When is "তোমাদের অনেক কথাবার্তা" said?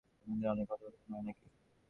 0.19-1.07